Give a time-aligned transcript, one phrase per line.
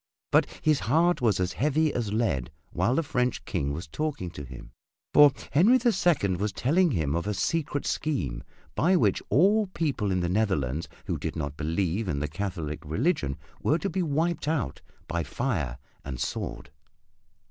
[0.31, 4.43] But his heart was as heavy as lead while the French King was talking to
[4.43, 4.71] him,
[5.13, 8.43] for Henry the Second was telling him of a secret scheme
[8.73, 13.37] by which all people in the Netherlands who did not believe in the Catholic religion
[13.61, 16.71] were to be wiped out by fire and sword.